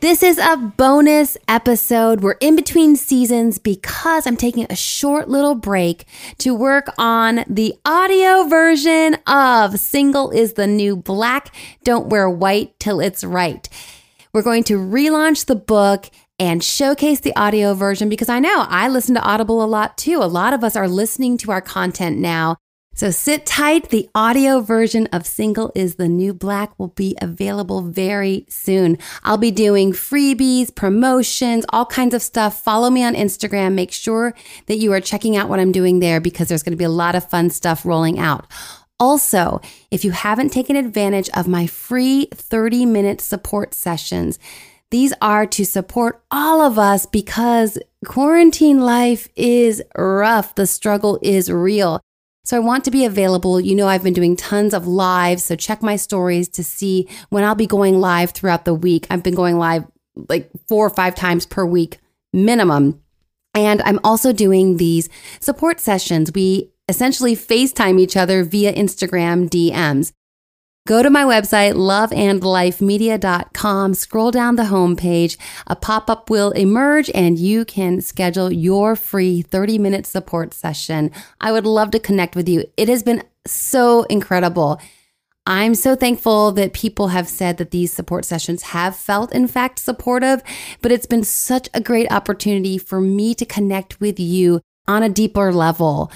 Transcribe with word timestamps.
This 0.00 0.22
is 0.22 0.36
a 0.36 0.58
bonus 0.58 1.38
episode. 1.48 2.20
We're 2.20 2.32
in 2.32 2.54
between 2.54 2.96
seasons 2.96 3.58
because 3.58 4.26
I'm 4.26 4.36
taking 4.36 4.66
a 4.68 4.76
short 4.76 5.30
little 5.30 5.54
break 5.54 6.04
to 6.38 6.54
work 6.54 6.88
on 6.98 7.44
the 7.48 7.74
audio 7.86 8.44
version 8.44 9.14
of 9.26 9.80
Single 9.80 10.32
is 10.32 10.52
the 10.52 10.66
New 10.66 10.96
Black. 10.96 11.54
Don't 11.82 12.08
wear 12.08 12.28
white 12.28 12.78
till 12.78 13.00
it's 13.00 13.24
right. 13.24 13.66
We're 14.34 14.42
going 14.42 14.64
to 14.64 14.74
relaunch 14.74 15.46
the 15.46 15.56
book 15.56 16.10
and 16.38 16.62
showcase 16.62 17.20
the 17.20 17.34
audio 17.34 17.72
version 17.72 18.10
because 18.10 18.28
I 18.28 18.38
know 18.38 18.66
I 18.68 18.88
listen 18.88 19.14
to 19.14 19.22
Audible 19.22 19.64
a 19.64 19.66
lot 19.66 19.96
too. 19.96 20.18
A 20.22 20.24
lot 20.28 20.52
of 20.52 20.62
us 20.62 20.76
are 20.76 20.88
listening 20.88 21.38
to 21.38 21.50
our 21.52 21.62
content 21.62 22.18
now 22.18 22.58
so 22.96 23.10
sit 23.10 23.44
tight. 23.44 23.90
The 23.90 24.08
audio 24.14 24.60
version 24.60 25.06
of 25.12 25.26
Single 25.26 25.70
is 25.74 25.96
the 25.96 26.08
New 26.08 26.32
Black 26.32 26.72
will 26.78 26.88
be 26.88 27.14
available 27.20 27.82
very 27.82 28.46
soon. 28.48 28.96
I'll 29.22 29.36
be 29.36 29.50
doing 29.50 29.92
freebies, 29.92 30.74
promotions, 30.74 31.66
all 31.68 31.84
kinds 31.84 32.14
of 32.14 32.22
stuff. 32.22 32.62
Follow 32.62 32.88
me 32.88 33.04
on 33.04 33.14
Instagram. 33.14 33.74
Make 33.74 33.92
sure 33.92 34.32
that 34.64 34.78
you 34.78 34.94
are 34.94 35.00
checking 35.02 35.36
out 35.36 35.50
what 35.50 35.60
I'm 35.60 35.72
doing 35.72 36.00
there 36.00 36.22
because 36.22 36.48
there's 36.48 36.62
going 36.62 36.72
to 36.72 36.78
be 36.78 36.84
a 36.84 36.88
lot 36.88 37.14
of 37.14 37.28
fun 37.28 37.50
stuff 37.50 37.84
rolling 37.84 38.18
out. 38.18 38.46
Also, 38.98 39.60
if 39.90 40.02
you 40.02 40.12
haven't 40.12 40.48
taken 40.48 40.74
advantage 40.74 41.28
of 41.36 41.46
my 41.46 41.66
free 41.66 42.28
30 42.32 42.86
minute 42.86 43.20
support 43.20 43.74
sessions, 43.74 44.38
these 44.90 45.12
are 45.20 45.46
to 45.48 45.66
support 45.66 46.22
all 46.30 46.62
of 46.62 46.78
us 46.78 47.04
because 47.04 47.78
quarantine 48.06 48.80
life 48.80 49.28
is 49.36 49.82
rough. 49.94 50.54
The 50.54 50.66
struggle 50.66 51.18
is 51.20 51.50
real. 51.50 52.00
So 52.46 52.56
I 52.56 52.60
want 52.60 52.84
to 52.84 52.92
be 52.92 53.04
available. 53.04 53.60
You 53.60 53.74
know, 53.74 53.88
I've 53.88 54.04
been 54.04 54.14
doing 54.14 54.36
tons 54.36 54.72
of 54.72 54.86
lives. 54.86 55.42
So 55.42 55.56
check 55.56 55.82
my 55.82 55.96
stories 55.96 56.48
to 56.50 56.62
see 56.62 57.08
when 57.28 57.42
I'll 57.42 57.56
be 57.56 57.66
going 57.66 58.00
live 58.00 58.30
throughout 58.30 58.64
the 58.64 58.72
week. 58.72 59.06
I've 59.10 59.24
been 59.24 59.34
going 59.34 59.58
live 59.58 59.84
like 60.28 60.48
four 60.68 60.86
or 60.86 60.90
five 60.90 61.16
times 61.16 61.44
per 61.44 61.66
week 61.66 61.98
minimum. 62.32 63.02
And 63.52 63.82
I'm 63.82 63.98
also 64.04 64.32
doing 64.32 64.76
these 64.76 65.08
support 65.40 65.80
sessions. 65.80 66.30
We 66.32 66.70
essentially 66.88 67.34
FaceTime 67.34 67.98
each 67.98 68.16
other 68.16 68.44
via 68.44 68.72
Instagram 68.72 69.50
DMs. 69.50 70.12
Go 70.86 71.02
to 71.02 71.10
my 71.10 71.24
website, 71.24 71.74
loveandlifemedia.com, 71.74 73.94
scroll 73.94 74.30
down 74.30 74.54
the 74.54 74.62
homepage. 74.62 75.36
A 75.66 75.74
pop 75.74 76.08
up 76.08 76.30
will 76.30 76.52
emerge 76.52 77.10
and 77.12 77.40
you 77.40 77.64
can 77.64 78.00
schedule 78.00 78.52
your 78.52 78.94
free 78.94 79.42
30 79.42 79.78
minute 79.78 80.06
support 80.06 80.54
session. 80.54 81.10
I 81.40 81.50
would 81.50 81.66
love 81.66 81.90
to 81.90 81.98
connect 81.98 82.36
with 82.36 82.48
you. 82.48 82.66
It 82.76 82.88
has 82.88 83.02
been 83.02 83.24
so 83.44 84.04
incredible. 84.04 84.80
I'm 85.44 85.74
so 85.74 85.96
thankful 85.96 86.52
that 86.52 86.72
people 86.72 87.08
have 87.08 87.28
said 87.28 87.56
that 87.56 87.72
these 87.72 87.92
support 87.92 88.24
sessions 88.24 88.62
have 88.62 88.94
felt, 88.94 89.34
in 89.34 89.48
fact, 89.48 89.80
supportive, 89.80 90.40
but 90.82 90.92
it's 90.92 91.06
been 91.06 91.24
such 91.24 91.68
a 91.74 91.80
great 91.80 92.12
opportunity 92.12 92.78
for 92.78 93.00
me 93.00 93.34
to 93.34 93.44
connect 93.44 94.00
with 94.00 94.20
you 94.20 94.60
on 94.86 95.02
a 95.02 95.08
deeper 95.08 95.52
level 95.52 96.12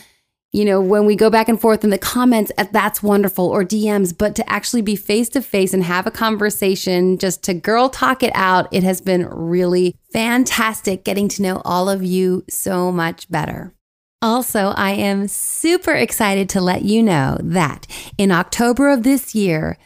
you 0.53 0.65
know, 0.65 0.81
when 0.81 1.07
we 1.07 1.15
go 1.15 1.31
back 1.31 1.49
and 1.49 1.61
forth 1.61 1.85
in 1.85 1.91
the 1.91 1.99
comments, 1.99 2.51
uh, 2.59 2.65
that's 2.73 3.03
wonderful, 3.03 3.47
or 3.47 3.65
DMs, 3.65 4.17
but 4.17 4.35
to 4.35 4.51
actually 4.51 4.83
be 4.83 4.97
face 4.97 5.29
to 5.31 5.43
face 5.43 5.73
and 5.73 5.85
have 5.85 6.07
a 6.07 6.11
conversation, 6.11 7.19
just 7.19 7.45
to 7.45 7.55
girl 7.55 7.89
talk 7.89 8.23
it 8.23 8.33
out, 8.35 8.67
it 8.73 8.83
has 8.83 9.01
been 9.01 9.29
really 9.29 9.97
fantastic 10.13 11.05
getting 11.05 11.29
to 11.29 11.43
know 11.43 11.63
all 11.65 11.89
of 11.89 12.03
you 12.03 12.45
so 12.49 12.91
much 12.91 13.31
better. 13.31 13.75
Also, 14.23 14.75
I 14.77 14.93
am 14.93 15.29
super 15.29 15.95
excited 15.95 16.49
to 16.51 16.61
let 16.61 16.83
you 16.83 17.03
know 17.03 17.39
that 17.41 17.87
in 18.19 18.33
October 18.33 18.91
of 18.91 19.05
this 19.05 19.35
year, 19.35 19.79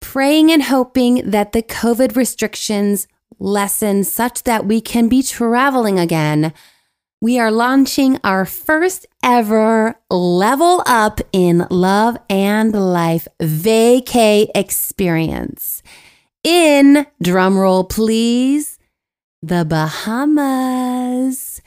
praying 0.00 0.52
and 0.52 0.62
hoping 0.62 1.28
that 1.28 1.50
the 1.50 1.62
COVID 1.62 2.14
restrictions 2.14 3.08
lessen 3.40 4.04
such 4.04 4.44
that 4.44 4.66
we 4.66 4.80
can 4.80 5.08
be 5.08 5.22
traveling 5.22 5.98
again 5.98 6.54
we 7.20 7.38
are 7.38 7.50
launching 7.50 8.20
our 8.22 8.44
first 8.44 9.06
ever 9.26 9.98
level 10.08 10.82
up 10.86 11.20
in 11.32 11.66
love 11.68 12.16
and 12.30 12.72
life 12.72 13.26
vacay 13.40 14.46
experience 14.54 15.82
in 16.44 17.04
drumroll 17.22 17.88
please 17.88 18.78
the 19.42 19.64
Bahamas. 19.64 21.60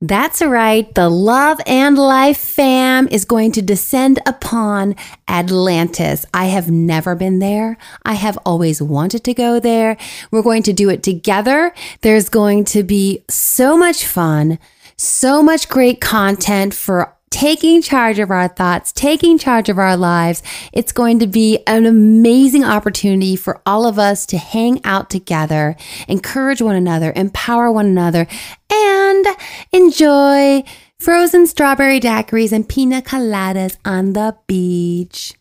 That's 0.00 0.40
right. 0.40 0.94
The 0.94 1.08
Love 1.08 1.60
and 1.66 1.98
Life 1.98 2.38
fam 2.38 3.08
is 3.08 3.24
going 3.24 3.50
to 3.52 3.62
descend 3.62 4.20
upon 4.26 4.94
Atlantis. 5.26 6.24
I 6.32 6.44
have 6.46 6.70
never 6.70 7.16
been 7.16 7.40
there. 7.40 7.76
I 8.04 8.14
have 8.14 8.38
always 8.46 8.80
wanted 8.80 9.24
to 9.24 9.34
go 9.34 9.58
there. 9.58 9.96
We're 10.30 10.42
going 10.42 10.62
to 10.64 10.72
do 10.72 10.88
it 10.88 11.02
together. 11.02 11.74
There's 12.02 12.28
going 12.28 12.64
to 12.66 12.84
be 12.84 13.24
so 13.28 13.76
much 13.76 14.06
fun, 14.06 14.60
so 14.98 15.42
much 15.42 15.68
great 15.68 16.00
content 16.00 16.74
for 16.74 17.14
taking 17.30 17.82
charge 17.82 18.18
of 18.18 18.30
our 18.30 18.48
thoughts, 18.48 18.92
taking 18.92 19.38
charge 19.38 19.68
of 19.68 19.78
our 19.78 19.96
lives. 19.96 20.42
It's 20.72 20.92
going 20.92 21.18
to 21.20 21.26
be 21.26 21.62
an 21.66 21.86
amazing 21.86 22.64
opportunity 22.64 23.36
for 23.36 23.60
all 23.64 23.86
of 23.86 23.98
us 23.98 24.26
to 24.26 24.38
hang 24.38 24.84
out 24.84 25.08
together, 25.08 25.76
encourage 26.08 26.60
one 26.60 26.76
another, 26.76 27.12
empower 27.14 27.70
one 27.70 27.86
another, 27.86 28.26
and 28.72 29.26
enjoy 29.72 30.64
frozen 30.98 31.46
strawberry 31.46 32.00
daiquiris 32.00 32.52
and 32.52 32.68
pina 32.68 33.00
coladas 33.00 33.76
on 33.84 34.14
the 34.14 34.36
beach. 34.46 35.34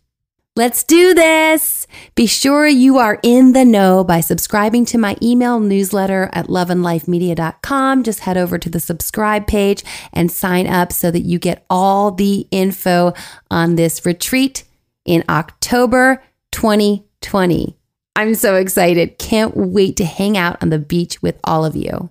Let's 0.57 0.83
do 0.83 1.13
this. 1.13 1.85
Be 2.15 2.25
sure 2.25 2.65
you 2.65 2.97
are 2.97 3.19
in 3.21 3.53
the 3.53 3.63
know 3.63 4.03
by 4.03 4.21
subscribing 4.21 4.85
to 4.85 4.97
my 4.97 5.15
email 5.21 5.59
newsletter 5.59 6.31
at 6.33 6.47
loveandlifemedia.com. 6.47 8.01
Just 8.01 8.21
head 8.21 8.37
over 8.37 8.57
to 8.57 8.67
the 8.67 8.79
subscribe 8.79 9.45
page 9.45 9.83
and 10.11 10.31
sign 10.31 10.65
up 10.65 10.91
so 10.91 11.11
that 11.11 11.19
you 11.19 11.37
get 11.37 11.63
all 11.69 12.09
the 12.09 12.47
info 12.49 13.13
on 13.51 13.75
this 13.75 14.03
retreat 14.03 14.63
in 15.05 15.23
October 15.29 16.23
2020. 16.53 17.77
I'm 18.15 18.33
so 18.33 18.55
excited. 18.55 19.19
Can't 19.19 19.55
wait 19.55 19.95
to 19.97 20.05
hang 20.05 20.39
out 20.39 20.57
on 20.63 20.71
the 20.71 20.79
beach 20.79 21.21
with 21.21 21.39
all 21.43 21.65
of 21.65 21.75
you. 21.75 22.09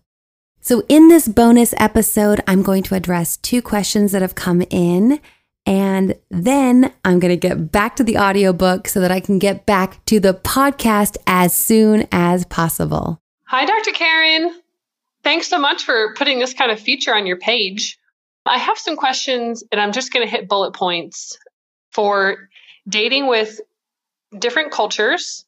So, 0.60 0.84
in 0.88 1.08
this 1.08 1.26
bonus 1.26 1.74
episode, 1.78 2.44
I'm 2.46 2.62
going 2.62 2.84
to 2.84 2.94
address 2.94 3.38
two 3.38 3.60
questions 3.60 4.12
that 4.12 4.22
have 4.22 4.36
come 4.36 4.62
in. 4.70 5.20
And 5.66 6.14
then 6.30 6.92
I'm 7.04 7.18
going 7.18 7.32
to 7.32 7.48
get 7.48 7.72
back 7.72 7.96
to 7.96 8.04
the 8.04 8.18
audiobook 8.18 8.86
so 8.86 9.00
that 9.00 9.10
I 9.10 9.18
can 9.18 9.40
get 9.40 9.66
back 9.66 10.04
to 10.06 10.20
the 10.20 10.32
podcast 10.32 11.16
as 11.26 11.54
soon 11.54 12.06
as 12.12 12.46
possible. 12.46 13.20
Hi, 13.46 13.66
Dr. 13.66 13.90
Karen. 13.90 14.54
Thanks 15.24 15.48
so 15.48 15.58
much 15.58 15.82
for 15.82 16.14
putting 16.14 16.38
this 16.38 16.54
kind 16.54 16.70
of 16.70 16.78
feature 16.78 17.14
on 17.14 17.26
your 17.26 17.36
page. 17.36 17.98
I 18.46 18.58
have 18.58 18.78
some 18.78 18.96
questions, 18.96 19.64
and 19.72 19.80
I'm 19.80 19.90
just 19.90 20.12
going 20.12 20.24
to 20.24 20.30
hit 20.30 20.48
bullet 20.48 20.72
points 20.72 21.36
for 21.90 22.48
dating 22.88 23.26
with 23.26 23.60
different 24.38 24.70
cultures, 24.70 25.44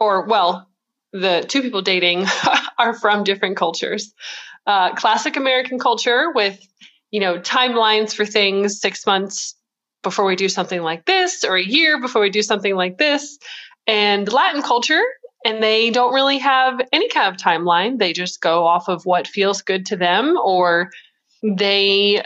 or, 0.00 0.26
well, 0.26 0.68
the 1.12 1.44
two 1.46 1.62
people 1.62 1.82
dating 1.82 2.26
are 2.78 2.94
from 2.94 3.22
different 3.22 3.56
cultures. 3.56 4.12
Uh, 4.66 4.92
classic 4.94 5.36
American 5.36 5.78
culture 5.78 6.32
with 6.34 6.60
you 7.12 7.20
know, 7.20 7.38
timelines 7.38 8.12
for 8.12 8.26
things 8.26 8.80
six 8.80 9.06
months 9.06 9.54
before 10.02 10.24
we 10.24 10.36
do 10.36 10.48
something 10.48 10.82
like 10.82 11.04
this, 11.06 11.44
or 11.44 11.56
a 11.56 11.64
year 11.64 12.00
before 12.00 12.22
we 12.22 12.30
do 12.30 12.42
something 12.42 12.74
like 12.74 12.98
this. 12.98 13.38
And 13.86 14.30
Latin 14.30 14.62
culture, 14.62 15.02
and 15.44 15.62
they 15.62 15.90
don't 15.90 16.14
really 16.14 16.38
have 16.38 16.80
any 16.92 17.08
kind 17.08 17.28
of 17.28 17.40
timeline. 17.40 17.98
They 17.98 18.12
just 18.12 18.40
go 18.40 18.66
off 18.66 18.88
of 18.88 19.04
what 19.04 19.26
feels 19.26 19.62
good 19.62 19.86
to 19.86 19.96
them, 19.96 20.36
or 20.36 20.90
they 21.42 22.22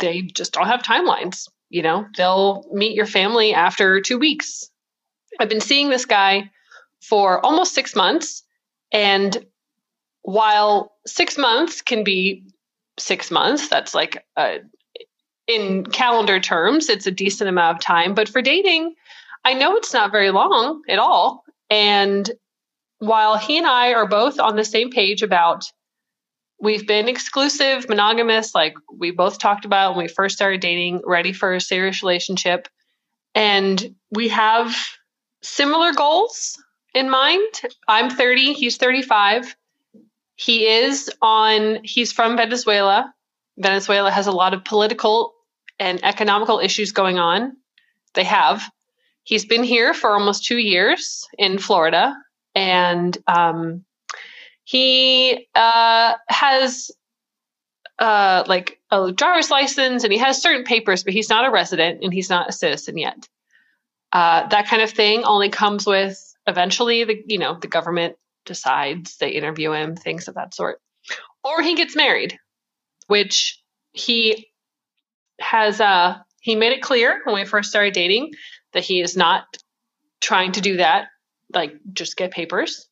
they 0.00 0.22
just 0.22 0.52
don't 0.52 0.68
have 0.68 0.82
timelines. 0.82 1.48
You 1.68 1.82
know, 1.82 2.06
they'll 2.16 2.64
meet 2.72 2.94
your 2.94 3.06
family 3.06 3.54
after 3.54 4.00
two 4.00 4.18
weeks. 4.18 4.70
I've 5.40 5.48
been 5.48 5.60
seeing 5.60 5.88
this 5.88 6.04
guy 6.04 6.50
for 7.00 7.44
almost 7.44 7.74
six 7.74 7.96
months, 7.96 8.42
and 8.92 9.44
while 10.22 10.92
six 11.06 11.36
months 11.36 11.82
can 11.82 12.04
be 12.04 12.44
six 12.98 13.30
months. 13.30 13.68
That's 13.68 13.94
like 13.94 14.24
a, 14.36 14.58
in 15.54 15.84
calendar 15.86 16.40
terms, 16.40 16.88
it's 16.88 17.06
a 17.06 17.10
decent 17.10 17.48
amount 17.48 17.76
of 17.76 17.82
time. 17.82 18.14
But 18.14 18.28
for 18.28 18.42
dating, 18.42 18.94
I 19.44 19.54
know 19.54 19.76
it's 19.76 19.92
not 19.92 20.12
very 20.12 20.30
long 20.30 20.82
at 20.88 20.98
all. 20.98 21.44
And 21.70 22.30
while 22.98 23.36
he 23.36 23.58
and 23.58 23.66
I 23.66 23.94
are 23.94 24.06
both 24.06 24.38
on 24.38 24.56
the 24.56 24.64
same 24.64 24.90
page 24.90 25.22
about 25.22 25.64
we've 26.60 26.86
been 26.86 27.08
exclusive, 27.08 27.88
monogamous, 27.88 28.54
like 28.54 28.74
we 28.96 29.10
both 29.10 29.38
talked 29.38 29.64
about 29.64 29.96
when 29.96 30.04
we 30.04 30.08
first 30.08 30.36
started 30.36 30.60
dating, 30.60 31.02
ready 31.04 31.32
for 31.32 31.54
a 31.54 31.60
serious 31.60 32.02
relationship. 32.02 32.68
And 33.34 33.96
we 34.12 34.28
have 34.28 34.76
similar 35.42 35.92
goals 35.92 36.62
in 36.94 37.10
mind. 37.10 37.52
I'm 37.88 38.10
30, 38.10 38.52
he's 38.52 38.76
35. 38.76 39.56
He 40.36 40.66
is 40.66 41.10
on, 41.20 41.80
he's 41.82 42.12
from 42.12 42.36
Venezuela. 42.36 43.12
Venezuela 43.58 44.10
has 44.10 44.28
a 44.28 44.32
lot 44.32 44.54
of 44.54 44.64
political 44.64 45.34
and 45.82 46.04
economical 46.04 46.60
issues 46.60 46.92
going 46.92 47.18
on. 47.18 47.56
They 48.14 48.22
have. 48.22 48.62
He's 49.24 49.44
been 49.44 49.64
here 49.64 49.92
for 49.92 50.12
almost 50.12 50.44
two 50.44 50.58
years 50.58 51.26
in 51.36 51.58
Florida. 51.58 52.14
And 52.54 53.18
um, 53.26 53.84
he 54.62 55.48
uh, 55.56 56.14
has 56.28 56.92
uh, 57.98 58.44
like 58.46 58.78
a 58.92 59.10
driver's 59.10 59.50
license 59.50 60.04
and 60.04 60.12
he 60.12 60.20
has 60.20 60.40
certain 60.40 60.62
papers, 60.64 61.02
but 61.02 61.12
he's 61.12 61.28
not 61.28 61.46
a 61.46 61.50
resident 61.50 62.04
and 62.04 62.14
he's 62.14 62.30
not 62.30 62.48
a 62.48 62.52
citizen 62.52 62.96
yet. 62.96 63.28
Uh, 64.12 64.46
that 64.48 64.68
kind 64.68 64.82
of 64.82 64.90
thing 64.90 65.24
only 65.24 65.48
comes 65.48 65.84
with 65.84 66.16
eventually 66.46 67.04
the 67.04 67.22
you 67.26 67.38
know 67.38 67.58
the 67.58 67.66
government 67.66 68.16
decides 68.44 69.16
they 69.16 69.30
interview 69.30 69.72
him, 69.72 69.96
things 69.96 70.28
of 70.28 70.34
that 70.34 70.54
sort, 70.54 70.80
or 71.42 71.62
he 71.62 71.74
gets 71.74 71.96
married, 71.96 72.38
which 73.06 73.58
he 73.92 74.51
has. 75.42 75.80
Uh, 75.80 76.18
he 76.40 76.56
made 76.56 76.72
it 76.72 76.82
clear 76.82 77.20
when 77.24 77.34
we 77.34 77.44
first 77.44 77.70
started 77.70 77.94
dating 77.94 78.32
that 78.72 78.82
he 78.82 79.00
is 79.00 79.16
not 79.16 79.44
trying 80.20 80.52
to 80.52 80.60
do 80.60 80.78
that, 80.78 81.08
like 81.54 81.74
just 81.92 82.16
get 82.16 82.30
papers. 82.32 82.88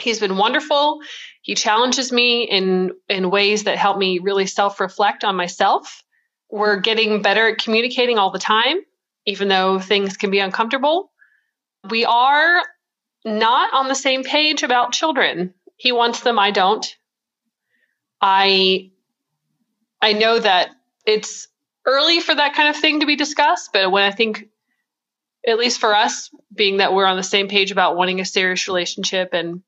He's 0.00 0.20
been 0.20 0.36
wonderful. 0.36 1.00
He 1.42 1.54
challenges 1.54 2.12
me 2.12 2.44
in 2.44 2.92
in 3.08 3.30
ways 3.30 3.64
that 3.64 3.78
help 3.78 3.98
me 3.98 4.20
really 4.20 4.46
self-reflect 4.46 5.24
on 5.24 5.36
myself. 5.36 6.02
We're 6.50 6.80
getting 6.80 7.20
better 7.20 7.48
at 7.50 7.58
communicating 7.58 8.18
all 8.18 8.30
the 8.30 8.38
time, 8.38 8.78
even 9.26 9.48
though 9.48 9.78
things 9.78 10.16
can 10.16 10.30
be 10.30 10.38
uncomfortable. 10.38 11.10
We 11.90 12.04
are 12.04 12.62
not 13.24 13.74
on 13.74 13.88
the 13.88 13.94
same 13.94 14.22
page 14.22 14.62
about 14.62 14.92
children. 14.92 15.52
He 15.76 15.92
wants 15.92 16.20
them, 16.20 16.38
I 16.38 16.50
don't. 16.50 16.86
I 18.20 18.90
I 20.00 20.12
know 20.12 20.38
that 20.38 20.70
it's 21.08 21.48
early 21.86 22.20
for 22.20 22.34
that 22.34 22.54
kind 22.54 22.68
of 22.68 22.76
thing 22.76 23.00
to 23.00 23.06
be 23.06 23.16
discussed, 23.16 23.70
but 23.72 23.90
when 23.90 24.04
I 24.04 24.10
think 24.10 24.44
at 25.46 25.58
least 25.58 25.80
for 25.80 25.96
us, 25.96 26.30
being 26.54 26.76
that 26.76 26.92
we're 26.92 27.06
on 27.06 27.16
the 27.16 27.22
same 27.22 27.48
page 27.48 27.70
about 27.70 27.96
wanting 27.96 28.20
a 28.20 28.26
serious 28.26 28.68
relationship 28.68 29.30
and 29.32 29.62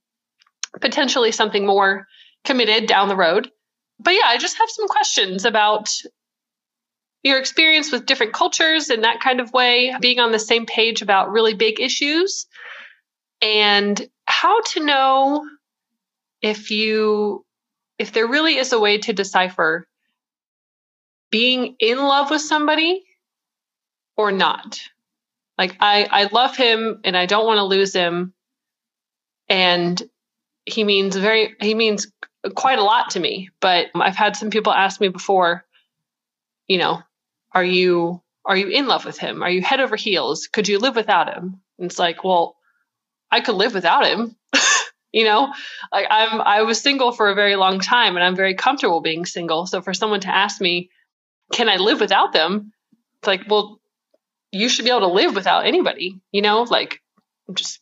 potentially 0.81 1.33
something 1.33 1.65
more 1.65 2.07
committed 2.45 2.87
down 2.87 3.09
the 3.09 3.17
road. 3.17 3.51
But 3.99 4.13
yeah, 4.13 4.27
I 4.27 4.37
just 4.37 4.59
have 4.59 4.69
some 4.69 4.87
questions 4.87 5.47
about 5.47 5.91
your 7.23 7.39
experience 7.39 7.91
with 7.91 8.07
different 8.07 8.35
cultures 8.35 8.91
in 8.91 9.03
that 9.03 9.21
kind 9.21 9.41
of 9.41 9.53
way, 9.53 9.95
being 10.01 10.19
on 10.19 10.33
the 10.33 10.39
same 10.39 10.67
page 10.67 11.01
about 11.01 11.33
really 11.33 11.55
big 11.55 11.81
issues, 11.81 12.47
and 13.41 14.09
how 14.27 14.61
to 14.61 14.85
know 14.85 15.47
if 16.43 16.71
you 16.71 17.45
if 17.99 18.13
there 18.13 18.27
really 18.27 18.57
is 18.57 18.73
a 18.73 18.81
way 18.81 18.99
to 18.99 19.13
decipher 19.13 19.87
being 21.31 21.77
in 21.79 21.99
love 21.99 22.31
with 22.31 22.41
somebody 22.41 23.05
or 24.17 24.33
not. 24.33 24.81
Like 25.57 25.77
I 25.81 26.07
I 26.11 26.25
love 26.33 26.57
him 26.57 27.01
and 27.05 27.17
I 27.17 27.27
don't 27.27 27.47
want 27.47 27.59
to 27.59 27.65
lose 27.65 27.93
him. 27.93 28.33
And 29.49 30.01
he 30.65 30.85
means 30.85 31.17
very 31.17 31.55
he 31.61 31.75
means 31.75 32.11
quite 32.55 32.79
a 32.79 32.83
lot 32.83 33.11
to 33.11 33.21
me 33.21 33.51
but 33.61 33.89
i've 33.95 34.17
had 34.17 34.35
some 34.35 34.49
people 34.49 34.73
ask 34.73 34.99
me 34.99 35.09
before 35.09 35.63
you 36.69 36.79
know 36.79 37.03
are 37.53 37.65
you 37.65 38.23
are 38.45 38.57
you 38.57 38.69
in 38.69 38.87
love 38.87 39.05
with 39.05 39.19
him? 39.19 39.43
Are 39.43 39.51
you 39.51 39.61
head 39.61 39.81
over 39.81 39.97
heels? 39.97 40.47
Could 40.47 40.67
you 40.67 40.79
live 40.79 40.97
without 40.97 41.35
him? 41.35 41.61
And 41.79 41.91
it's 41.91 41.99
like 41.99 42.25
well 42.25 42.57
i 43.31 43.41
could 43.41 43.55
live 43.55 43.75
without 43.75 44.07
him. 44.07 44.37
You 45.13 45.25
know? 45.25 45.53
Like 45.91 46.07
i'm 46.09 46.41
i 46.41 46.63
was 46.63 46.81
single 46.81 47.11
for 47.11 47.31
a 47.31 47.35
very 47.35 47.57
long 47.57 47.81
time 47.81 48.15
and 48.15 48.25
i'm 48.25 48.37
very 48.37 48.55
comfortable 48.55 49.01
being 49.01 49.27
single. 49.27 49.67
So 49.67 49.83
for 49.83 49.93
someone 49.93 50.21
to 50.21 50.33
ask 50.33 50.61
me 50.61 50.91
can 51.53 51.69
i 51.69 51.77
live 51.77 52.01
without 52.01 52.33
them 52.33 52.73
it's 53.19 53.27
like 53.27 53.43
well 53.49 53.81
you 54.53 54.69
should 54.69 54.85
be 54.85 54.91
able 54.91 55.01
to 55.01 55.07
live 55.09 55.35
without 55.35 55.67
anybody 55.67 56.21
you 56.33 56.43
know 56.43 56.63
like 56.63 57.01
i'm 57.49 57.55
just 57.55 57.81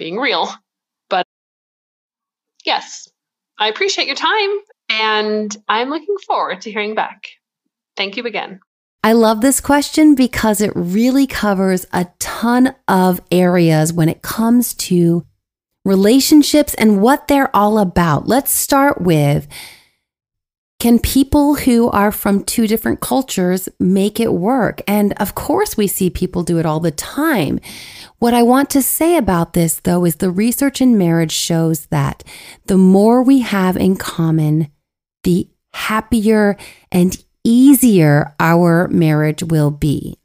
being 0.00 0.16
real 0.16 0.48
But 1.10 1.26
yes, 2.64 3.08
I 3.58 3.68
appreciate 3.68 4.06
your 4.06 4.16
time 4.16 4.50
and 4.88 5.54
I'm 5.68 5.90
looking 5.90 6.16
forward 6.26 6.62
to 6.62 6.72
hearing 6.72 6.94
back. 6.94 7.28
Thank 7.96 8.16
you 8.16 8.24
again. 8.24 8.60
I 9.04 9.12
love 9.12 9.42
this 9.42 9.60
question 9.60 10.14
because 10.14 10.60
it 10.60 10.72
really 10.74 11.26
covers 11.26 11.86
a 11.92 12.06
ton 12.18 12.74
of 12.88 13.20
areas 13.30 13.92
when 13.92 14.08
it 14.08 14.22
comes 14.22 14.74
to 14.74 15.26
relationships 15.84 16.74
and 16.74 17.02
what 17.02 17.28
they're 17.28 17.54
all 17.54 17.78
about. 17.78 18.26
Let's 18.26 18.50
start 18.50 19.02
with 19.02 19.46
can 20.80 20.98
people 20.98 21.56
who 21.56 21.90
are 21.90 22.10
from 22.10 22.42
two 22.42 22.66
different 22.66 23.00
cultures 23.00 23.68
make 23.78 24.18
it 24.18 24.32
work? 24.32 24.80
And 24.88 25.12
of 25.18 25.34
course, 25.34 25.76
we 25.76 25.86
see 25.86 26.08
people 26.08 26.42
do 26.42 26.58
it 26.58 26.64
all 26.64 26.80
the 26.80 26.90
time. 26.90 27.60
What 28.18 28.32
I 28.34 28.42
want 28.42 28.70
to 28.70 28.82
say 28.82 29.16
about 29.16 29.52
this, 29.52 29.80
though, 29.80 30.04
is 30.06 30.16
the 30.16 30.30
research 30.30 30.80
in 30.80 30.98
marriage 30.98 31.32
shows 31.32 31.86
that 31.86 32.24
the 32.66 32.78
more 32.78 33.22
we 33.22 33.40
have 33.40 33.76
in 33.76 33.96
common, 33.96 34.68
the 35.22 35.48
happier 35.74 36.56
and 36.90 37.22
easier 37.44 38.34
our 38.40 38.88
marriage 38.88 39.42
will 39.42 39.70
be. 39.70 40.19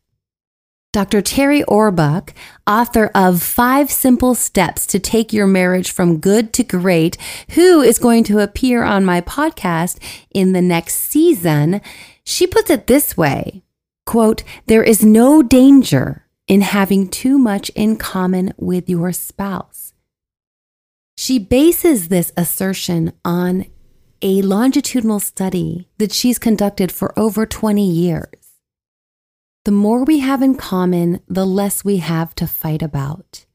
Dr. 0.95 1.21
Terri 1.21 1.61
Orbuch, 1.65 2.29
author 2.65 3.11
of 3.13 3.43
Five 3.43 3.91
Simple 3.91 4.33
Steps 4.33 4.85
to 4.85 4.97
Take 4.97 5.33
Your 5.33 5.45
Marriage 5.45 5.91
from 5.91 6.21
Good 6.21 6.53
to 6.53 6.63
Great, 6.63 7.17
who 7.49 7.81
is 7.81 7.99
going 7.99 8.23
to 8.23 8.39
appear 8.39 8.81
on 8.81 9.03
my 9.03 9.19
podcast 9.19 9.99
in 10.33 10.53
the 10.53 10.61
next 10.61 10.95
season, 10.95 11.81
she 12.23 12.47
puts 12.47 12.69
it 12.69 12.87
this 12.87 13.17
way 13.17 13.61
quote, 14.05 14.43
There 14.67 14.83
is 14.83 15.03
no 15.03 15.43
danger 15.43 16.25
in 16.47 16.61
having 16.61 17.09
too 17.09 17.37
much 17.37 17.67
in 17.71 17.97
common 17.97 18.53
with 18.55 18.89
your 18.89 19.11
spouse. 19.11 19.91
She 21.17 21.39
bases 21.39 22.07
this 22.07 22.31
assertion 22.37 23.11
on 23.25 23.65
a 24.21 24.41
longitudinal 24.43 25.19
study 25.19 25.89
that 25.97 26.13
she's 26.13 26.39
conducted 26.39 26.89
for 26.89 27.11
over 27.19 27.45
20 27.45 27.85
years. 27.85 28.44
The 29.65 29.71
more 29.71 30.03
we 30.03 30.19
have 30.19 30.41
in 30.41 30.55
common, 30.55 31.19
the 31.27 31.45
less 31.45 31.83
we 31.83 31.97
have 31.97 32.33
to 32.35 32.47
fight 32.47 32.81
about. 32.81 33.45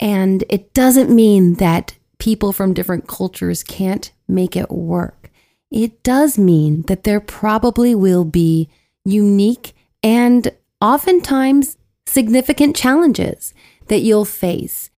And 0.00 0.44
it 0.48 0.72
doesn't 0.74 1.14
mean 1.14 1.54
that 1.54 1.96
people 2.18 2.52
from 2.52 2.72
different 2.72 3.06
cultures 3.06 3.62
can't 3.62 4.10
make 4.28 4.56
it 4.56 4.70
work. 4.70 5.30
It 5.70 6.02
does 6.02 6.38
mean 6.38 6.82
that 6.82 7.04
there 7.04 7.20
probably 7.20 7.94
will 7.94 8.24
be 8.24 8.68
unique 9.04 9.74
and 10.02 10.52
oftentimes 10.80 11.76
significant 12.06 12.76
challenges 12.76 13.54
that 13.88 14.00
you'll 14.00 14.24
face. 14.24 14.90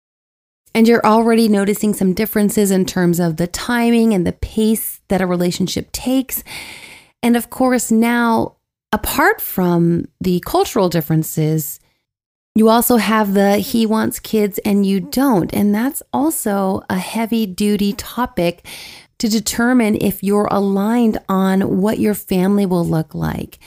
And 0.75 0.89
you're 0.89 1.05
already 1.05 1.49
noticing 1.49 1.95
some 1.95 2.15
differences 2.15 2.71
in 2.71 2.87
terms 2.87 3.21
of 3.21 3.37
the 3.37 3.47
timing 3.47 4.15
and 4.15 4.27
the 4.27 4.33
pace 4.33 5.01
that 5.09 5.21
a 5.21 5.27
relationship 5.27 5.93
takes. 5.93 6.43
And 7.23 7.37
of 7.37 7.51
course, 7.51 7.91
now, 7.91 8.57
apart 8.93 9.41
from 9.41 10.07
the 10.21 10.41
cultural 10.41 10.89
differences, 10.89 11.81
you 12.55 12.69
also 12.69 12.99
have 12.99 13.33
the 13.33 13.57
he 13.59 13.87
wants 13.87 14.21
kids 14.21 14.59
and 14.65 14.85
you 14.85 15.01
don't. 15.01 15.53
And 15.55 15.75
that's 15.75 16.03
also 16.13 16.83
a 16.91 16.99
heavy 16.99 17.47
duty 17.47 17.95
topic 17.95 18.67
to 19.19 19.29
determine 19.29 19.97
if 20.01 20.23
you're 20.23 20.49
aligned 20.51 21.19
on 21.29 21.81
what 21.81 21.99
your 21.99 22.15
family 22.15 22.67
will 22.67 22.85
look 22.85 23.15
like. 23.15 23.59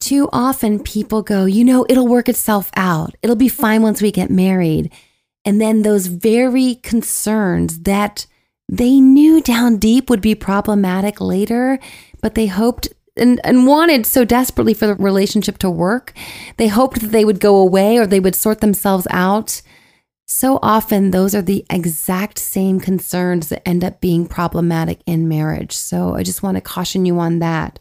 Too 0.00 0.28
often 0.32 0.82
people 0.82 1.22
go, 1.22 1.44
you 1.44 1.64
know, 1.64 1.86
it'll 1.88 2.08
work 2.08 2.28
itself 2.28 2.70
out. 2.76 3.14
It'll 3.22 3.36
be 3.36 3.48
fine 3.48 3.82
once 3.82 4.02
we 4.02 4.10
get 4.10 4.30
married. 4.30 4.92
And 5.44 5.60
then 5.60 5.82
those 5.82 6.08
very 6.08 6.74
concerns 6.76 7.80
that 7.80 8.26
they 8.68 9.00
knew 9.00 9.40
down 9.40 9.76
deep 9.78 10.10
would 10.10 10.20
be 10.20 10.34
problematic 10.34 11.20
later, 11.20 11.78
but 12.20 12.34
they 12.34 12.46
hoped 12.46 12.88
and, 13.16 13.40
and 13.44 13.66
wanted 13.66 14.06
so 14.06 14.24
desperately 14.24 14.74
for 14.74 14.86
the 14.86 14.94
relationship 14.94 15.58
to 15.58 15.70
work. 15.70 16.12
They 16.56 16.68
hoped 16.68 17.00
that 17.00 17.12
they 17.12 17.24
would 17.24 17.40
go 17.40 17.56
away 17.56 17.98
or 17.98 18.06
they 18.06 18.20
would 18.20 18.34
sort 18.34 18.60
themselves 18.60 19.06
out. 19.10 19.62
So 20.26 20.58
often, 20.62 21.10
those 21.10 21.34
are 21.34 21.42
the 21.42 21.66
exact 21.68 22.38
same 22.38 22.80
concerns 22.80 23.48
that 23.48 23.66
end 23.68 23.84
up 23.84 24.00
being 24.00 24.26
problematic 24.26 25.00
in 25.04 25.28
marriage. 25.28 25.76
So 25.76 26.14
I 26.14 26.22
just 26.22 26.42
want 26.42 26.56
to 26.56 26.62
caution 26.62 27.04
you 27.04 27.18
on 27.18 27.40
that. 27.40 27.78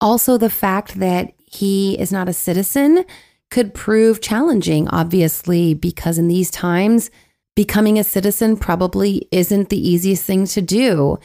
Also, 0.00 0.36
the 0.36 0.50
fact 0.50 0.98
that 0.98 1.32
he 1.46 1.98
is 1.98 2.10
not 2.10 2.28
a 2.28 2.32
citizen 2.32 3.04
could 3.50 3.74
prove 3.74 4.20
challenging, 4.20 4.88
obviously, 4.88 5.72
because 5.72 6.18
in 6.18 6.28
these 6.28 6.50
times, 6.50 7.10
becoming 7.54 7.98
a 7.98 8.04
citizen 8.04 8.56
probably 8.56 9.28
isn't 9.30 9.68
the 9.68 9.88
easiest 9.88 10.24
thing 10.24 10.46
to 10.46 10.60
do. 10.60 11.18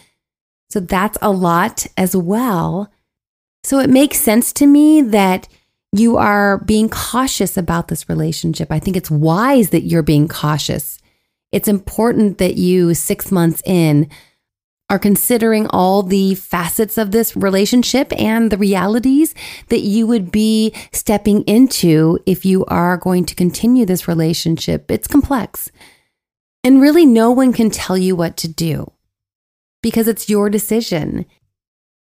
So 0.72 0.80
that's 0.80 1.18
a 1.22 1.32
lot 1.32 1.86
as 1.98 2.16
well. 2.16 2.90
So 3.63 3.80
it 3.80 3.90
makes 3.90 4.20
sense 4.20 4.54
to 4.54 4.66
me 4.66 5.01
that 5.01 5.50
you 5.92 6.16
are 6.16 6.60
being 6.60 6.88
cautious 6.88 7.58
about 7.58 7.90
this 7.90 8.08
relationship. 8.08 8.72
I 8.72 8.80
think 8.80 8.96
it's 8.96 9.12
wise 9.12 9.72
that 9.72 9.82
you're 9.82 10.01
being 10.01 10.30
cautious. 10.30 10.98
It's 11.51 11.68
important 11.68 12.38
that 12.38 12.56
you, 12.56 12.94
six 12.94 13.34
months 13.34 13.62
in, 13.66 14.10
are 14.90 14.98
considering 14.98 15.68
all 15.68 16.04
the 16.04 16.36
facets 16.36 16.98
of 16.98 17.12
this 17.12 17.36
relationship 17.36 18.13
and 18.18 18.50
the 18.50 18.58
realities 18.58 19.36
that 19.68 19.82
you 19.82 20.08
would 20.08 20.32
be 20.32 20.74
stepping 20.94 21.42
into 21.44 22.18
if 22.25 22.46
you 22.46 22.63
are 22.66 22.96
going 22.96 23.25
to 23.25 23.36
continue 23.36 23.86
this 23.86 24.08
relationship. 24.08 24.90
It's 24.90 25.08
complex. 25.08 25.70
And 26.63 26.82
really, 26.82 27.06
no 27.06 27.32
one 27.32 27.51
can 27.51 27.70
tell 27.70 27.98
you 27.98 28.16
what 28.16 28.38
to 28.38 28.48
do 28.48 28.90
because 29.82 30.08
it's 30.08 30.30
your 30.30 30.50
decision. 30.50 31.26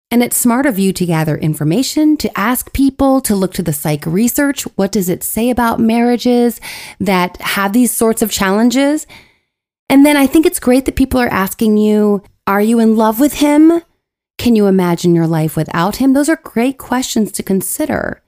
And 0.09 0.21
it's 0.21 0.35
smart 0.35 0.65
of 0.65 0.77
you 0.77 0.91
to 0.93 1.05
gather 1.05 1.37
information, 1.37 2.17
to 2.17 2.37
ask 2.37 2.73
people, 2.73 3.21
to 3.21 3.35
look 3.35 3.53
to 3.53 3.63
the 3.63 3.71
psych 3.71 4.05
research. 4.05 4.63
What 4.75 4.91
does 4.91 5.07
it 5.07 5.23
say 5.23 5.49
about 5.49 5.79
marriages 5.79 6.59
that 6.99 7.37
have 7.37 7.71
these 7.71 7.91
sorts 7.91 8.21
of 8.21 8.29
challenges? 8.29 9.07
And 9.89 10.05
then 10.05 10.17
I 10.17 10.27
think 10.27 10.45
it's 10.45 10.59
great 10.59 10.85
that 10.85 10.97
people 10.97 11.19
are 11.19 11.29
asking 11.29 11.77
you, 11.77 12.23
are 12.45 12.61
you 12.61 12.79
in 12.79 12.97
love 12.97 13.19
with 13.19 13.35
him? 13.35 13.81
Can 14.37 14.55
you 14.55 14.67
imagine 14.67 15.15
your 15.15 15.27
life 15.27 15.55
without 15.55 15.97
him? 15.97 16.13
Those 16.13 16.29
are 16.29 16.37
great 16.43 16.77
questions 16.77 17.31
to 17.33 17.43
consider. 17.43 18.21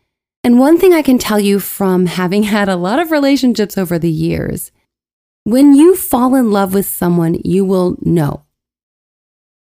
And 0.43 0.59
one 0.59 0.77
thing 0.77 0.93
I 0.93 1.01
can 1.01 1.17
tell 1.17 1.39
you 1.39 1.59
from 1.59 2.05
having 2.05 2.43
had 2.55 2.69
a 2.69 2.75
lot 2.75 2.99
of 2.99 3.11
relationships 3.11 3.77
over 3.77 3.99
the 3.99 4.11
years 4.11 4.71
when 5.45 5.73
you 5.73 5.95
fall 5.95 6.35
in 6.35 6.51
love 6.51 6.73
with 6.73 6.85
someone, 6.85 7.37
you 7.43 7.65
will 7.65 7.97
know. 8.01 8.45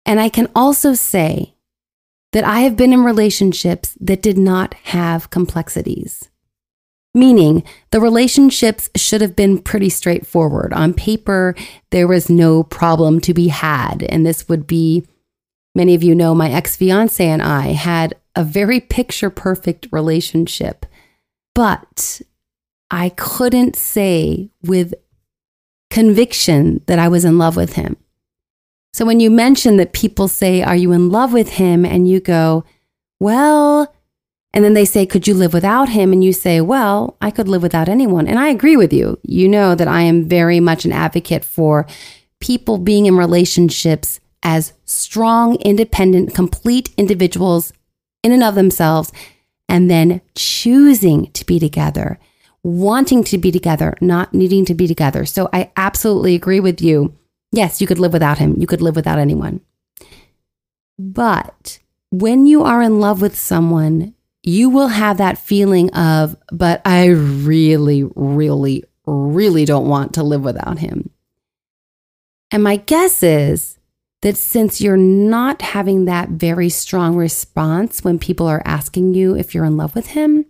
And 0.09 0.19
I 0.19 0.31
can 0.31 0.49
also 0.57 0.95
say 0.95 1.55
that 2.33 2.43
I 2.43 2.61
have 2.61 2.79
been 2.79 2.95
in 2.95 3.05
relationships 3.05 3.95
that 4.01 4.23
did 4.23 4.39
not 4.39 4.73
have 4.85 5.29
complexities. 5.29 6.31
Meaning, 7.15 7.63
the 7.91 8.01
relationships 8.01 8.89
should 8.97 9.21
have 9.21 9.37
been 9.37 9.59
pretty 9.59 9.91
straightforward. 9.91 10.73
On 10.73 10.95
paper, 10.95 11.55
there 11.91 12.09
was 12.09 12.31
no 12.31 12.63
problem 12.63 13.21
to 13.21 13.35
be 13.35 13.49
had. 13.49 14.03
And 14.05 14.25
this 14.25 14.49
would 14.49 14.67
be, 14.67 15.07
many 15.75 15.95
of 15.95 16.03
you 16.03 16.15
know, 16.15 16.35
my 16.35 16.51
ex 16.51 16.75
fiance 16.75 17.23
and 17.23 17.43
I 17.43 17.73
had 17.73 18.15
a 18.35 18.43
very 18.43 18.81
picture 18.81 19.29
perfect 19.29 19.89
relationship. 19.93 20.87
But 21.55 22.23
I 22.91 23.11
couldn't 23.11 23.77
say 23.77 24.49
with 24.63 24.95
conviction 25.91 26.83
that 26.87 26.99
I 26.99 27.09
was 27.09 27.27
in 27.27 27.37
love 27.37 27.57
with 27.57 27.75
him. 27.75 27.99
So 28.93 29.05
when 29.05 29.21
you 29.21 29.31
mention 29.31 29.77
that 29.77 29.93
people 29.93 30.29
say, 30.29 30.63
Are 30.63 30.77
you 30.77 30.93
in 30.93 31.11
love 31.11 31.33
with 31.33 31.51
him? 31.51 31.85
And 31.85 32.09
you 32.09 32.21
go, 32.21 32.65
Well, 33.21 33.95
and 34.53 34.65
then 34.65 34.75
they 34.75 34.85
say, 34.85 35.07
Could 35.07 35.29
you 35.29 35.35
live 35.35 35.53
without 35.53 35.91
him? 35.91 36.13
And 36.13 36.25
you 36.25 36.33
say, 36.33 36.61
Well, 36.61 37.17
I 37.21 37.31
could 37.31 37.49
live 37.49 37.63
without 37.63 37.89
anyone. 37.89 38.27
And 38.27 38.39
I 38.39 38.49
agree 38.49 38.77
with 38.77 38.93
you. 38.93 39.19
You 39.23 39.49
know 39.49 39.75
that 39.75 39.89
I 39.89 40.03
am 40.03 40.29
very 40.29 40.61
much 40.61 40.85
an 40.85 40.93
advocate 40.93 41.45
for 41.45 41.87
people 42.41 42.79
being 42.79 43.07
in 43.07 43.17
relationships 43.17 44.21
as 44.43 44.73
strong, 44.85 45.57
independent, 45.57 46.35
complete 46.35 46.91
individuals 46.97 47.73
in 48.23 48.33
and 48.33 48.43
of 48.43 48.55
themselves, 48.55 49.13
and 49.69 49.91
then 49.91 50.21
choosing 50.35 51.31
to 51.33 51.45
be 51.45 51.59
together, 51.59 52.19
wanting 52.63 53.25
to 53.25 53.39
be 53.39 53.51
together, 53.51 53.97
not 54.01 54.33
needing 54.33 54.65
to 54.65 54.75
be 54.75 54.87
together. 54.87 55.27
So 55.27 55.49
I 55.53 55.71
absolutely 55.77 56.35
agree 56.35 56.61
with 56.61 56.81
you. 56.81 57.18
Yes, 57.53 57.81
you 57.81 57.87
could 57.87 57.99
live 57.99 58.13
without 58.13 58.39
him. 58.39 58.57
You 58.59 58.67
could 58.67 58.83
live 58.83 58.97
without 58.97 59.19
anyone. 59.19 59.61
But 60.99 61.79
when 62.11 62.47
you 62.47 62.63
are 62.63 62.83
in 62.83 63.01
love 63.01 63.21
with 63.21 63.39
someone, 63.39 64.15
you 64.43 64.69
will 64.69 64.89
have 64.89 65.19
that 65.19 65.39
feeling 65.39 65.91
of, 65.91 66.37
but 66.53 66.81
I 66.85 67.07
really, 67.07 68.05
really, 68.15 68.85
really 69.07 69.65
don't 69.65 69.89
want 69.89 70.15
to 70.15 70.23
live 70.23 70.43
without 70.43 70.79
him. 70.79 71.11
And 72.51 72.63
my 72.63 72.77
guess 72.77 73.23
is 73.23 73.79
that 74.23 74.37
since 74.37 74.81
you're 74.81 74.97
not 74.97 75.63
having 75.63 76.07
that 76.07 76.31
very 76.31 76.69
strong 76.69 77.15
response 77.17 78.03
when 78.03 78.19
people 78.19 78.47
are 78.47 78.63
asking 78.65 79.15
you 79.15 79.37
if 79.37 79.55
you're 79.55 79.65
in 79.65 79.77
love 79.77 79.95
with 79.95 80.09
him, 80.09 80.45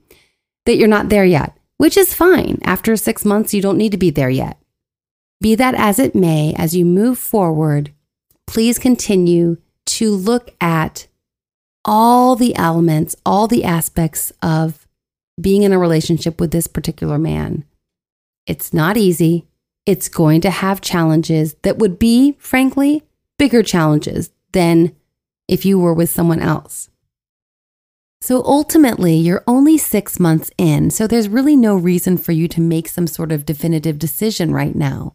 that 0.65 0.77
you're 0.77 0.89
not 0.89 1.09
there 1.09 1.25
yet, 1.25 1.57
which 1.77 1.97
is 1.97 2.15
fine. 2.15 2.59
After 2.63 2.97
six 2.97 3.25
months, 3.25 3.53
you 3.53 3.61
don't 3.61 3.79
need 3.79 3.93
to 3.93 3.99
be 3.99 4.11
there 4.11 4.31
yet. 4.31 4.59
Be 5.41 5.55
that 5.55 5.75
as 5.75 5.99
it 5.99 6.15
may, 6.15 6.55
as 6.57 6.75
you 6.75 6.85
move 6.85 7.19
forward, 7.19 7.93
please 8.47 8.79
continue 8.79 9.59
to 9.87 10.11
look 10.11 10.55
at 10.61 11.07
all 11.85 12.37
the 12.37 12.55
elements, 12.57 13.15
all 13.25 13.47
the 13.47 13.65
aspects 13.65 14.33
of 14.43 14.87
being 15.41 15.63
in 15.63 15.73
a 15.73 15.79
relationship 15.79 16.41
with 16.41 16.51
this 16.51 16.67
particular 16.67 17.19
man. 17.19 17.65
It's 18.47 18.75
not 18.75 18.97
easy. 18.97 19.47
It's 19.87 20.09
going 20.09 20.41
to 20.43 20.51
have 20.51 20.81
challenges 20.81 21.55
that 21.63 21.79
would 21.79 21.99
be, 21.99 22.37
frankly, 22.39 23.05
bigger 23.39 23.63
challenges 23.63 24.31
than 24.53 24.95
if 25.47 25.65
you 25.65 25.79
were 25.79 25.95
with 25.95 26.11
someone 26.11 26.41
else. 26.41 26.91
So 28.21 28.43
ultimately, 28.45 29.15
you're 29.15 29.45
only 29.47 29.79
six 29.79 30.19
months 30.19 30.51
in, 30.59 30.91
so 30.91 31.07
there's 31.07 31.29
really 31.29 31.57
no 31.57 31.77
reason 31.77 32.19
for 32.19 32.33
you 32.33 32.49
to 32.49 32.61
make 32.61 32.89
some 32.89 33.07
sort 33.07 33.31
of 33.31 33.47
definitive 33.47 33.99
decision 33.99 34.53
right 34.53 34.75
now. 34.75 35.15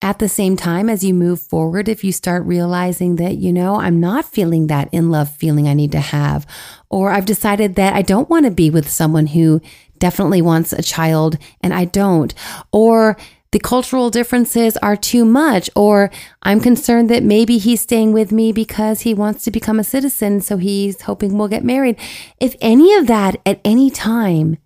At 0.00 0.20
the 0.20 0.28
same 0.28 0.56
time, 0.56 0.88
as 0.88 1.02
you 1.02 1.12
move 1.12 1.40
forward, 1.40 1.88
if 1.88 2.04
you 2.04 2.12
start 2.12 2.44
realizing 2.44 3.16
that, 3.16 3.36
you 3.38 3.52
know, 3.52 3.80
I'm 3.80 3.98
not 3.98 4.24
feeling 4.24 4.68
that 4.68 4.88
in 4.92 5.10
love 5.10 5.28
feeling 5.28 5.66
I 5.66 5.74
need 5.74 5.90
to 5.90 6.00
have, 6.00 6.46
or 6.88 7.10
I've 7.10 7.24
decided 7.24 7.74
that 7.74 7.94
I 7.94 8.02
don't 8.02 8.30
want 8.30 8.44
to 8.44 8.52
be 8.52 8.70
with 8.70 8.88
someone 8.88 9.26
who 9.26 9.60
definitely 9.98 10.40
wants 10.40 10.72
a 10.72 10.82
child 10.82 11.36
and 11.60 11.74
I 11.74 11.84
don't, 11.84 12.32
or 12.70 13.16
the 13.50 13.58
cultural 13.58 14.08
differences 14.08 14.76
are 14.76 14.96
too 14.96 15.24
much, 15.24 15.68
or 15.74 16.12
I'm 16.42 16.60
concerned 16.60 17.10
that 17.10 17.24
maybe 17.24 17.58
he's 17.58 17.80
staying 17.80 18.12
with 18.12 18.30
me 18.30 18.52
because 18.52 19.00
he 19.00 19.14
wants 19.14 19.42
to 19.44 19.50
become 19.50 19.80
a 19.80 19.84
citizen, 19.84 20.40
so 20.40 20.58
he's 20.58 21.02
hoping 21.02 21.36
we'll 21.36 21.48
get 21.48 21.64
married. 21.64 21.96
If 22.38 22.54
any 22.60 22.94
of 22.94 23.08
that 23.08 23.40
at 23.44 23.60
any 23.64 23.90
time 23.90 24.58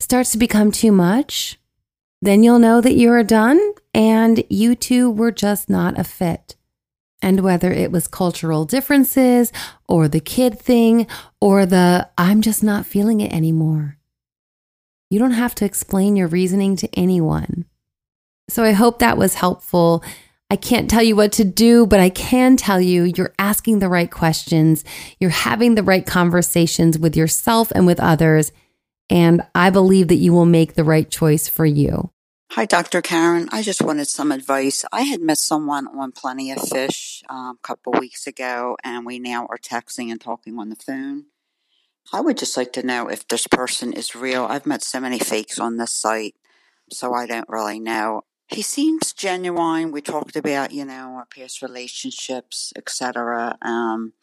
starts 0.00 0.32
to 0.32 0.38
become 0.38 0.72
too 0.72 0.90
much, 0.90 1.60
then 2.20 2.42
you'll 2.42 2.58
know 2.58 2.80
that 2.80 2.96
you're 2.96 3.22
done 3.22 3.74
and 3.98 4.44
you 4.48 4.76
two 4.76 5.10
were 5.10 5.32
just 5.32 5.68
not 5.68 5.98
a 5.98 6.04
fit. 6.04 6.54
And 7.20 7.40
whether 7.40 7.72
it 7.72 7.90
was 7.90 8.06
cultural 8.06 8.64
differences 8.64 9.52
or 9.88 10.06
the 10.06 10.20
kid 10.20 10.56
thing 10.56 11.08
or 11.40 11.66
the 11.66 12.08
I'm 12.16 12.40
just 12.40 12.62
not 12.62 12.86
feeling 12.86 13.20
it 13.20 13.32
anymore. 13.32 13.98
You 15.10 15.18
don't 15.18 15.32
have 15.32 15.56
to 15.56 15.64
explain 15.64 16.14
your 16.14 16.28
reasoning 16.28 16.76
to 16.76 16.88
anyone. 16.94 17.64
So 18.48 18.62
I 18.62 18.70
hope 18.70 19.00
that 19.00 19.18
was 19.18 19.34
helpful. 19.34 20.04
I 20.48 20.54
can't 20.54 20.88
tell 20.88 21.02
you 21.02 21.16
what 21.16 21.32
to 21.32 21.44
do, 21.44 21.84
but 21.84 21.98
I 21.98 22.08
can 22.08 22.56
tell 22.56 22.80
you 22.80 23.02
you're 23.02 23.34
asking 23.36 23.80
the 23.80 23.88
right 23.88 24.10
questions. 24.10 24.84
You're 25.18 25.30
having 25.30 25.74
the 25.74 25.82
right 25.82 26.06
conversations 26.06 26.96
with 26.96 27.16
yourself 27.16 27.72
and 27.72 27.84
with 27.84 27.98
others. 27.98 28.52
And 29.10 29.42
I 29.56 29.70
believe 29.70 30.06
that 30.06 30.16
you 30.16 30.32
will 30.32 30.46
make 30.46 30.74
the 30.74 30.84
right 30.84 31.10
choice 31.10 31.48
for 31.48 31.66
you. 31.66 32.12
Hi, 32.52 32.64
Dr. 32.64 33.02
Karen. 33.02 33.46
I 33.52 33.60
just 33.60 33.82
wanted 33.82 34.08
some 34.08 34.32
advice. 34.32 34.82
I 34.90 35.02
had 35.02 35.20
met 35.20 35.36
someone 35.36 35.86
on 35.86 36.12
Plenty 36.12 36.50
of 36.50 36.66
Fish 36.66 37.22
um, 37.28 37.58
a 37.62 37.66
couple 37.66 37.92
weeks 37.92 38.26
ago, 38.26 38.78
and 38.82 39.04
we 39.04 39.18
now 39.18 39.46
are 39.50 39.58
texting 39.58 40.10
and 40.10 40.18
talking 40.18 40.58
on 40.58 40.70
the 40.70 40.76
phone. 40.76 41.26
I 42.10 42.22
would 42.22 42.38
just 42.38 42.56
like 42.56 42.72
to 42.72 42.82
know 42.82 43.06
if 43.06 43.28
this 43.28 43.46
person 43.46 43.92
is 43.92 44.14
real. 44.14 44.46
I've 44.46 44.64
met 44.64 44.82
so 44.82 44.98
many 44.98 45.18
fakes 45.18 45.58
on 45.58 45.76
this 45.76 45.92
site, 45.92 46.36
so 46.90 47.12
I 47.12 47.26
don't 47.26 47.48
really 47.50 47.78
know. 47.78 48.22
He 48.46 48.62
seems 48.62 49.12
genuine. 49.12 49.92
We 49.92 50.00
talked 50.00 50.34
about, 50.34 50.72
you 50.72 50.86
know, 50.86 51.16
our 51.16 51.26
past 51.26 51.60
relationships, 51.60 52.72
etc. 52.74 53.58
Um, 53.60 54.14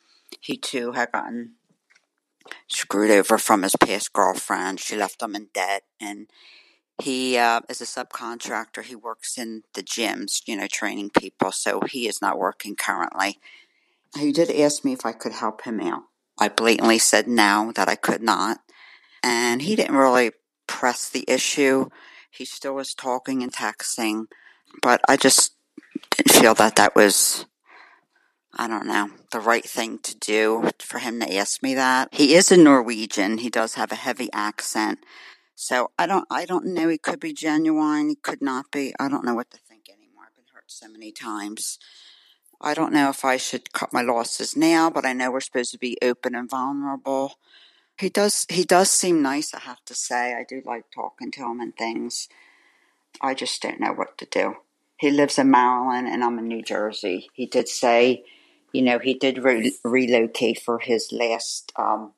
he 0.42 0.58
too 0.58 0.94
had 0.94 1.12
gotten 1.12 1.54
screwed 2.68 3.12
over 3.12 3.38
from 3.38 3.62
his 3.62 3.76
past 3.76 4.14
girlfriend. 4.14 4.80
She 4.80 4.98
left 4.98 5.22
him 5.22 5.36
in 5.36 5.50
debt, 5.54 5.84
and 6.02 6.28
he 7.02 7.38
uh, 7.38 7.62
is 7.70 7.82
a 7.82 7.86
subcontractor. 7.86 8.84
He 8.84 8.96
works 8.96 9.38
in 9.38 9.64
the 9.74 9.84
gyms, 9.84 10.42
you 10.46 10.56
know, 10.56 10.68
training 10.68 11.10
people. 11.10 11.52
So 11.52 11.82
he 11.82 12.08
is 12.08 12.22
not 12.22 12.38
working 12.38 12.76
currently. 12.76 13.40
He 14.18 14.32
did 14.32 14.50
ask 14.50 14.86
me 14.86 14.94
if 14.94 15.06
I 15.06 15.12
could 15.12 15.34
help 15.34 15.64
him 15.64 15.82
out. 15.82 16.04
I 16.40 16.48
blatantly 16.50 17.00
said 17.00 17.28
no, 17.28 17.72
that 17.76 17.90
I 17.90 17.96
could 17.96 18.22
not. 18.22 18.60
And 19.24 19.62
he 19.62 19.76
didn't 19.76 19.96
really 19.96 20.32
press 20.68 21.10
the 21.10 21.26
issue. 21.28 21.90
He 22.30 22.46
still 22.46 22.76
was 22.76 22.94
talking 22.94 23.44
and 23.44 23.54
texting, 23.54 24.28
but 24.82 25.02
I 25.08 25.18
just 25.18 25.54
didn't 26.12 26.32
feel 26.32 26.54
that 26.56 26.76
that 26.76 26.96
was, 26.96 27.46
I 28.54 28.68
don't 28.68 28.88
know, 28.88 29.10
the 29.32 29.40
right 29.40 29.64
thing 29.64 30.00
to 30.00 30.18
do 30.18 30.70
for 30.80 31.00
him 31.00 31.20
to 31.22 31.36
ask 31.36 31.64
me 31.64 31.76
that. 31.76 32.10
He 32.14 32.36
is 32.36 32.52
a 32.52 32.58
Norwegian. 32.58 33.40
He 33.40 33.50
does 33.50 33.76
have 33.76 33.92
a 33.92 33.96
heavy 33.96 34.30
accent. 34.34 35.00
So 35.56 35.92
I 35.98 36.06
don't 36.06 36.28
I 36.30 36.46
don't 36.46 36.66
know. 36.66 36.90
He 36.90 36.98
could 36.98 37.20
be 37.20 37.34
genuine. 37.34 38.10
He 38.10 38.16
could 38.16 38.42
not 38.42 38.72
be. 38.72 38.94
I 39.00 39.08
don't 39.08 39.26
know 39.26 39.34
what 39.34 39.50
to 39.52 39.58
think 39.58 39.90
anymore. 39.90 40.26
I've 40.28 40.36
been 40.36 40.54
hurt 40.54 40.66
so 40.68 40.90
many 40.90 41.12
times. 41.12 41.80
I 42.62 42.74
don't 42.74 42.94
know 42.94 43.10
if 43.10 43.24
I 43.26 43.38
should 43.38 43.74
cut 43.74 43.94
my 43.94 44.02
losses 44.02 44.56
now, 44.56 44.90
but 44.90 45.06
I 45.06 45.14
know 45.14 45.32
we're 45.32 45.40
supposed 45.40 45.72
to 45.72 45.78
be 45.78 45.98
open 46.02 46.36
and 46.36 46.50
vulnerable. 46.50 47.36
He 47.98 48.10
does 48.10 48.46
he 48.50 48.64
does 48.64 48.92
seem 48.92 49.22
nice, 49.22 49.54
I 49.54 49.60
have 49.60 49.84
to 49.86 49.96
say. 49.96 50.34
I 50.34 50.44
do 50.48 50.62
like 50.66 50.86
talking 50.94 51.32
to 51.32 51.46
him 51.46 51.62
and 51.62 51.76
things. 51.76 52.28
I 53.22 53.34
just 53.34 53.62
don't 53.62 53.80
know 53.80 53.94
what 53.94 54.18
to 54.18 54.26
do. 54.26 54.56
He 54.98 55.10
lives 55.10 55.38
in 55.38 55.52
Maryland 55.52 56.08
and 56.08 56.24
I'm 56.24 56.38
in 56.40 56.48
New 56.48 56.62
Jersey. 56.62 57.30
He 57.34 57.46
did 57.46 57.68
say, 57.70 58.24
you 58.74 58.82
know, 58.82 59.00
he 59.00 59.14
did 59.14 59.38
re- 59.38 59.78
relocate 59.84 60.60
for 60.60 60.80
his 60.80 61.10
last 61.12 61.72
um, 61.78 62.14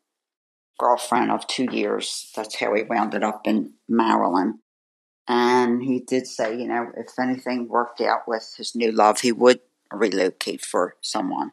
girlfriend 0.78 1.32
of 1.32 1.48
two 1.48 1.68
years. 1.72 2.32
That's 2.36 2.56
how 2.56 2.74
he 2.74 2.84
wound 2.84 3.16
up 3.16 3.48
in 3.48 3.74
Maryland. 3.88 4.56
And 5.28 5.84
he 5.84 6.00
did 6.00 6.28
say, 6.28 6.58
you 6.58 6.68
know, 6.68 6.92
if 6.96 7.20
anything 7.20 7.68
worked 7.68 8.00
out 8.00 8.28
with 8.28 8.54
his 8.58 8.76
new 8.76 8.92
love, 8.92 9.20
he 9.22 9.32
would 9.32 9.60
relocate 9.92 10.64
for 10.64 10.96
someone. 11.02 11.52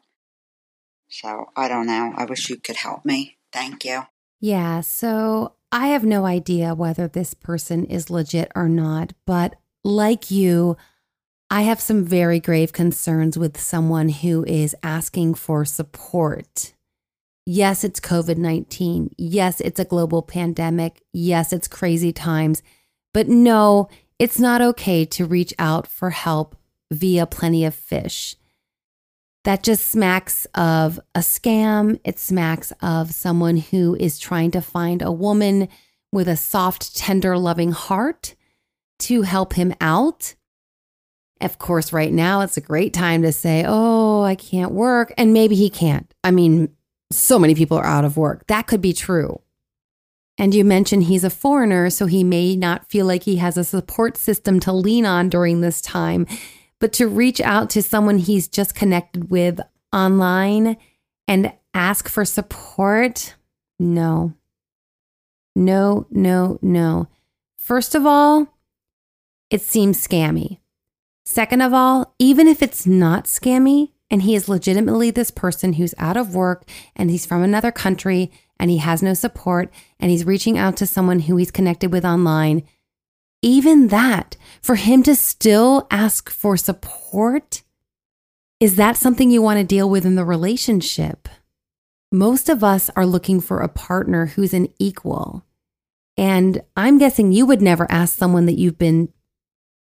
So 1.09 1.47
I 1.55 1.67
don't 1.67 1.87
know. 1.87 2.13
I 2.15 2.25
wish 2.25 2.49
you 2.49 2.57
could 2.57 2.77
help 2.77 3.05
me. 3.05 3.37
Thank 3.51 3.83
you. 3.85 4.03
Yeah. 4.39 4.81
So 4.81 5.53
I 5.71 5.87
have 5.87 6.05
no 6.05 6.25
idea 6.25 6.75
whether 6.75 7.07
this 7.07 7.33
person 7.33 7.85
is 7.85 8.09
legit 8.09 8.51
or 8.55 8.69
not, 8.69 9.13
but 9.25 9.55
like 9.83 10.31
you, 10.31 10.77
I 11.49 11.63
have 11.63 11.79
some 11.79 12.05
very 12.05 12.39
grave 12.39 12.73
concerns 12.73 13.37
with 13.37 13.59
someone 13.59 14.09
who 14.09 14.45
is 14.45 14.75
asking 14.83 15.35
for 15.35 15.65
support. 15.65 16.74
Yes, 17.45 17.83
it's 17.83 17.99
COVID 17.99 18.37
19. 18.37 19.13
Yes, 19.17 19.61
it's 19.61 19.79
a 19.79 19.85
global 19.85 20.23
pandemic. 20.23 21.03
Yes, 21.13 21.53
it's 21.53 21.67
crazy 21.67 22.11
times. 22.11 22.63
But 23.13 23.27
no, 23.27 23.87
it's 24.17 24.39
not 24.39 24.61
okay 24.61 25.05
to 25.05 25.25
reach 25.25 25.53
out 25.59 25.87
for 25.87 26.09
help 26.09 26.55
via 26.91 27.25
Plenty 27.25 27.63
of 27.63 27.75
Fish. 27.75 28.35
That 29.43 29.61
just 29.61 29.85
smacks 29.85 30.45
of 30.55 30.99
a 31.13 31.19
scam. 31.19 31.99
It 32.03 32.17
smacks 32.17 32.73
of 32.81 33.11
someone 33.13 33.57
who 33.57 33.95
is 33.99 34.17
trying 34.17 34.49
to 34.51 34.61
find 34.61 35.03
a 35.03 35.11
woman 35.11 35.67
with 36.11 36.27
a 36.27 36.35
soft, 36.35 36.95
tender, 36.97 37.37
loving 37.37 37.71
heart 37.71 38.35
to 38.99 39.21
help 39.21 39.53
him 39.53 39.75
out. 39.79 40.33
Of 41.41 41.59
course, 41.59 41.93
right 41.93 42.11
now 42.11 42.41
it's 42.41 42.57
a 42.57 42.61
great 42.61 42.91
time 42.91 43.21
to 43.21 43.31
say, 43.31 43.63
Oh, 43.67 44.23
I 44.23 44.33
can't 44.33 44.71
work. 44.71 45.13
And 45.15 45.31
maybe 45.31 45.55
he 45.55 45.69
can't. 45.69 46.11
I 46.23 46.31
mean, 46.31 46.74
so 47.11 47.39
many 47.39 47.55
people 47.55 47.77
are 47.77 47.85
out 47.85 48.05
of 48.05 48.17
work. 48.17 48.45
That 48.47 48.67
could 48.67 48.81
be 48.81 48.93
true. 48.93 49.41
And 50.37 50.53
you 50.53 50.65
mentioned 50.65 51.03
he's 51.03 51.23
a 51.23 51.29
foreigner, 51.29 51.89
so 51.89 52.07
he 52.07 52.23
may 52.23 52.55
not 52.55 52.89
feel 52.89 53.05
like 53.05 53.23
he 53.23 53.37
has 53.37 53.57
a 53.57 53.63
support 53.63 54.17
system 54.17 54.59
to 54.61 54.73
lean 54.73 55.05
on 55.05 55.29
during 55.29 55.61
this 55.61 55.81
time 55.81 56.27
but 56.79 56.93
to 56.93 57.07
reach 57.07 57.41
out 57.41 57.69
to 57.71 57.81
someone 57.81 58.17
he's 58.17 58.47
just 58.47 58.75
connected 58.75 59.29
with 59.29 59.59
online 59.93 60.77
and 61.27 61.53
ask 61.73 62.07
for 62.07 62.25
support, 62.25 63.35
no. 63.79 64.33
No, 65.55 66.05
no, 66.11 66.59
no. 66.61 67.07
First 67.57 67.95
of 67.95 68.05
all, 68.05 68.47
it 69.49 69.61
seems 69.61 70.05
scammy. 70.05 70.59
Second 71.25 71.61
of 71.61 71.73
all, 71.73 72.13
even 72.19 72.47
if 72.47 72.61
it's 72.61 72.85
not 72.85 73.25
scammy 73.25 73.91
and 74.09 74.21
he 74.21 74.35
is 74.35 74.49
legitimately 74.49 75.11
this 75.11 75.31
person 75.31 75.73
who's 75.73 75.95
out 75.97 76.17
of 76.17 76.35
work 76.35 76.63
and 76.95 77.09
he's 77.09 77.25
from 77.25 77.43
another 77.43 77.71
country 77.71 78.31
and 78.59 78.69
he 78.69 78.77
has 78.77 79.01
no 79.01 79.13
support 79.13 79.71
and 79.99 80.11
he's 80.11 80.25
reaching 80.25 80.57
out 80.57 80.77
to 80.77 80.85
someone 80.85 81.21
who 81.21 81.37
he's 81.37 81.51
connected 81.51 81.91
with 81.91 82.05
online, 82.05 82.63
even 83.41 83.87
that, 83.89 84.37
for 84.61 84.75
him 84.75 85.03
to 85.03 85.15
still 85.15 85.87
ask 85.91 86.29
for 86.29 86.55
support, 86.55 87.63
is 88.59 88.75
that 88.77 88.97
something 88.97 89.31
you 89.31 89.41
want 89.41 89.59
to 89.59 89.65
deal 89.65 89.89
with 89.89 90.05
in 90.05 90.15
the 90.15 90.25
relationship? 90.25 91.27
Most 92.11 92.47
of 92.47 92.63
us 92.63 92.89
are 92.95 93.05
looking 93.05 93.41
for 93.41 93.59
a 93.59 93.67
partner 93.67 94.27
who's 94.27 94.53
an 94.53 94.69
equal. 94.79 95.45
And 96.17 96.61
I'm 96.77 96.97
guessing 96.97 97.31
you 97.31 97.45
would 97.45 97.61
never 97.61 97.91
ask 97.91 98.17
someone 98.17 98.45
that 98.45 98.57
you've 98.57 98.77
been 98.77 99.09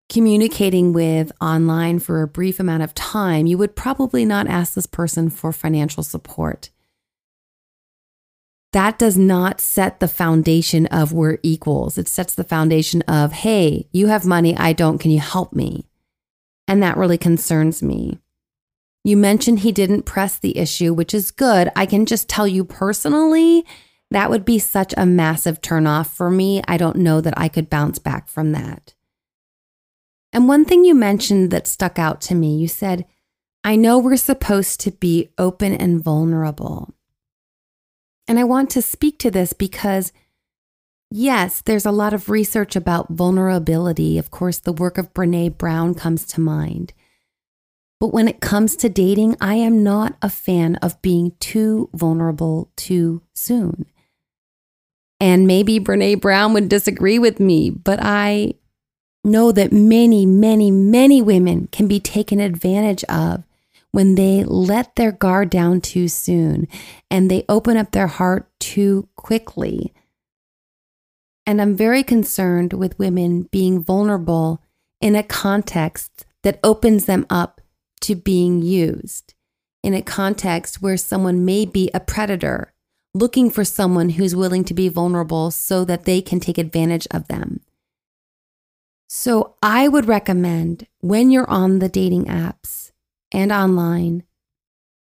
communicating 0.08 0.92
with 0.92 1.32
online 1.40 1.98
for 1.98 2.22
a 2.22 2.28
brief 2.28 2.60
amount 2.60 2.82
of 2.82 2.94
time, 2.94 3.46
you 3.46 3.58
would 3.58 3.76
probably 3.76 4.24
not 4.24 4.46
ask 4.46 4.74
this 4.74 4.86
person 4.86 5.30
for 5.30 5.52
financial 5.52 6.02
support 6.02 6.70
that 8.74 8.98
does 8.98 9.16
not 9.16 9.60
set 9.60 10.00
the 10.00 10.08
foundation 10.08 10.86
of 10.86 11.12
we're 11.12 11.38
equals. 11.44 11.96
It 11.96 12.08
sets 12.08 12.34
the 12.34 12.42
foundation 12.42 13.02
of, 13.02 13.30
hey, 13.30 13.86
you 13.92 14.08
have 14.08 14.26
money, 14.26 14.56
I 14.56 14.72
don't. 14.72 14.98
Can 14.98 15.12
you 15.12 15.20
help 15.20 15.52
me? 15.52 15.86
And 16.66 16.82
that 16.82 16.96
really 16.96 17.16
concerns 17.16 17.84
me. 17.84 18.18
You 19.04 19.16
mentioned 19.16 19.60
he 19.60 19.70
didn't 19.70 20.02
press 20.02 20.36
the 20.40 20.58
issue, 20.58 20.92
which 20.92 21.14
is 21.14 21.30
good. 21.30 21.70
I 21.76 21.86
can 21.86 22.04
just 22.04 22.28
tell 22.28 22.48
you 22.48 22.64
personally, 22.64 23.64
that 24.10 24.28
would 24.28 24.44
be 24.44 24.58
such 24.58 24.92
a 24.96 25.06
massive 25.06 25.60
turnoff 25.60 26.08
for 26.08 26.28
me. 26.28 26.60
I 26.66 26.76
don't 26.76 26.96
know 26.96 27.20
that 27.20 27.34
I 27.36 27.46
could 27.46 27.70
bounce 27.70 28.00
back 28.00 28.26
from 28.26 28.50
that. 28.52 28.94
And 30.34 30.48
one 30.48 30.64
thing 30.64 30.84
you 30.84 30.96
mentioned 30.96 31.52
that 31.52 31.68
stuck 31.68 31.96
out 31.96 32.20
to 32.22 32.34
me, 32.34 32.56
you 32.56 32.66
said, 32.66 33.06
I 33.62 33.76
know 33.76 33.98
we're 33.98 34.16
supposed 34.16 34.80
to 34.80 34.90
be 34.90 35.30
open 35.38 35.72
and 35.72 36.02
vulnerable. 36.02 36.92
And 38.26 38.40
I 38.40 38.44
want 38.44 38.68
to 38.70 38.82
speak 38.82 39.20
to 39.20 39.30
this 39.30 39.52
because, 39.52 40.12
yes, 41.08 41.62
there's 41.62 41.86
a 41.86 41.92
lot 41.92 42.12
of 42.12 42.28
research 42.28 42.74
about 42.74 43.12
vulnerability. 43.12 44.18
Of 44.18 44.32
course, 44.32 44.58
the 44.58 44.72
work 44.72 44.98
of 44.98 45.14
Brene 45.14 45.56
Brown 45.56 45.94
comes 45.94 46.26
to 46.26 46.40
mind. 46.40 46.94
But 48.00 48.12
when 48.12 48.26
it 48.26 48.40
comes 48.40 48.74
to 48.76 48.88
dating, 48.88 49.36
I 49.40 49.54
am 49.54 49.84
not 49.84 50.16
a 50.20 50.28
fan 50.28 50.74
of 50.76 51.00
being 51.00 51.32
too 51.38 51.90
vulnerable 51.94 52.72
too 52.76 53.22
soon. 53.34 53.86
And 55.20 55.46
maybe 55.46 55.78
Brene 55.78 56.20
Brown 56.20 56.52
would 56.54 56.68
disagree 56.68 57.20
with 57.20 57.38
me, 57.38 57.70
but 57.70 58.00
I 58.02 58.54
know 59.24 59.52
that 59.52 59.72
many, 59.72 60.26
many, 60.26 60.70
many 60.70 61.22
women 61.22 61.68
can 61.72 61.88
be 61.88 62.00
taken 62.00 62.40
advantage 62.40 63.04
of 63.04 63.44
when 63.90 64.16
they 64.16 64.44
let 64.44 64.96
their 64.96 65.12
guard 65.12 65.50
down 65.50 65.80
too 65.80 66.08
soon 66.08 66.66
and 67.10 67.30
they 67.30 67.44
open 67.48 67.76
up 67.76 67.92
their 67.92 68.08
heart 68.08 68.48
too 68.58 69.08
quickly. 69.16 69.92
And 71.46 71.60
I'm 71.60 71.76
very 71.76 72.02
concerned 72.02 72.72
with 72.72 72.98
women 72.98 73.42
being 73.52 73.82
vulnerable 73.82 74.62
in 75.00 75.14
a 75.14 75.22
context 75.22 76.24
that 76.42 76.58
opens 76.64 77.04
them 77.04 77.26
up 77.30 77.60
to 78.00 78.14
being 78.14 78.62
used, 78.62 79.34
in 79.82 79.94
a 79.94 80.02
context 80.02 80.82
where 80.82 80.96
someone 80.96 81.44
may 81.44 81.64
be 81.64 81.90
a 81.94 82.00
predator 82.00 82.72
looking 83.14 83.48
for 83.48 83.64
someone 83.64 84.10
who's 84.10 84.34
willing 84.34 84.64
to 84.64 84.74
be 84.74 84.88
vulnerable 84.88 85.50
so 85.50 85.84
that 85.84 86.04
they 86.04 86.20
can 86.20 86.40
take 86.40 86.58
advantage 86.58 87.06
of 87.12 87.28
them. 87.28 87.60
So 89.16 89.54
I 89.62 89.86
would 89.86 90.08
recommend 90.08 90.88
when 90.98 91.30
you're 91.30 91.48
on 91.48 91.78
the 91.78 91.88
dating 91.88 92.24
apps 92.24 92.90
and 93.30 93.52
online, 93.52 94.24